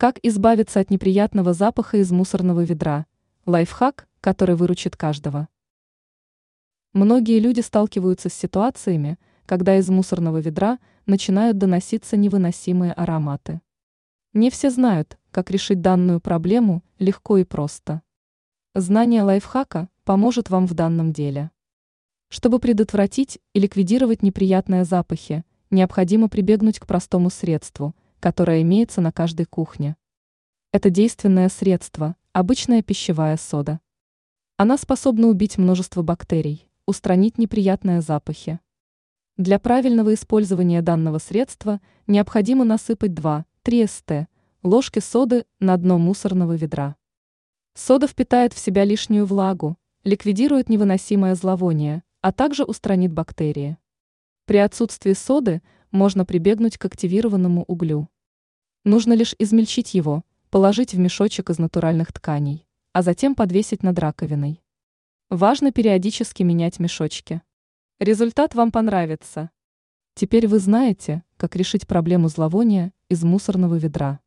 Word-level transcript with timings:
Как 0.00 0.18
избавиться 0.22 0.80
от 0.80 0.88
неприятного 0.88 1.52
запаха 1.52 1.98
из 1.98 2.10
мусорного 2.10 2.64
ведра? 2.64 3.04
Лайфхак, 3.44 4.08
который 4.22 4.54
выручит 4.54 4.96
каждого. 4.96 5.46
Многие 6.94 7.38
люди 7.38 7.60
сталкиваются 7.60 8.30
с 8.30 8.32
ситуациями, 8.32 9.18
когда 9.44 9.76
из 9.76 9.90
мусорного 9.90 10.38
ведра 10.38 10.78
начинают 11.04 11.58
доноситься 11.58 12.16
невыносимые 12.16 12.94
ароматы. 12.94 13.60
Не 14.32 14.48
все 14.48 14.70
знают, 14.70 15.18
как 15.32 15.50
решить 15.50 15.82
данную 15.82 16.18
проблему 16.18 16.82
легко 16.98 17.36
и 17.36 17.44
просто. 17.44 18.00
Знание 18.74 19.22
лайфхака 19.22 19.90
поможет 20.04 20.48
вам 20.48 20.66
в 20.66 20.72
данном 20.72 21.12
деле. 21.12 21.50
Чтобы 22.30 22.58
предотвратить 22.58 23.38
и 23.52 23.60
ликвидировать 23.60 24.22
неприятные 24.22 24.84
запахи, 24.84 25.44
необходимо 25.68 26.30
прибегнуть 26.30 26.78
к 26.78 26.86
простому 26.86 27.28
средству, 27.28 27.94
которое 28.20 28.62
имеется 28.62 29.00
на 29.00 29.10
каждой 29.10 29.46
кухне. 29.46 29.96
Это 30.72 30.90
действенное 30.90 31.48
средство– 31.48 32.14
обычная 32.32 32.82
пищевая 32.82 33.36
сода. 33.36 33.80
Она 34.56 34.76
способна 34.78 35.26
убить 35.26 35.58
множество 35.58 36.02
бактерий, 36.02 36.68
устранить 36.86 37.38
неприятные 37.38 38.02
запахи. 38.02 38.60
Для 39.36 39.58
правильного 39.58 40.14
использования 40.14 40.82
данного 40.82 41.18
средства 41.18 41.80
необходимо 42.06 42.64
насыпать 42.64 43.12
2-3 43.12 43.44
ст. 43.88 44.28
ложки 44.62 44.98
соды 44.98 45.46
на 45.58 45.76
дно 45.76 45.98
мусорного 45.98 46.52
ведра. 46.52 46.96
Сода 47.74 48.06
впитает 48.06 48.52
в 48.52 48.58
себя 48.58 48.84
лишнюю 48.84 49.24
влагу, 49.24 49.78
ликвидирует 50.04 50.68
невыносимое 50.68 51.34
зловоние, 51.34 52.02
а 52.20 52.32
также 52.32 52.64
устранит 52.64 53.12
бактерии. 53.12 53.78
При 54.44 54.58
отсутствии 54.58 55.14
соды 55.14 55.62
можно 55.90 56.24
прибегнуть 56.24 56.78
к 56.78 56.84
активированному 56.84 57.64
углю. 57.64 58.08
Нужно 58.84 59.12
лишь 59.12 59.34
измельчить 59.38 59.94
его, 59.94 60.24
положить 60.50 60.94
в 60.94 60.98
мешочек 60.98 61.50
из 61.50 61.58
натуральных 61.58 62.12
тканей, 62.12 62.66
а 62.92 63.02
затем 63.02 63.34
подвесить 63.34 63.82
над 63.82 63.98
раковиной. 63.98 64.62
Важно 65.28 65.70
периодически 65.70 66.42
менять 66.42 66.80
мешочки. 66.80 67.42
Результат 67.98 68.54
вам 68.54 68.72
понравится. 68.72 69.50
Теперь 70.14 70.48
вы 70.48 70.58
знаете, 70.58 71.22
как 71.36 71.54
решить 71.56 71.86
проблему 71.86 72.28
зловония 72.28 72.92
из 73.08 73.22
мусорного 73.22 73.76
ведра. 73.76 74.20